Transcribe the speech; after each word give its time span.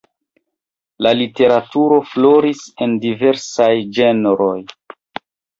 La 1.07 1.11
literaturo 1.19 1.99
floris 2.13 2.63
en 2.87 2.97
diversaj 3.05 3.71
ĝenroj. 3.99 4.53